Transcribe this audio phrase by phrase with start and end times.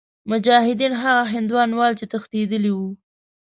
[0.31, 2.87] مجاهدین هغه هندیان ول چې تښتېدلي وه.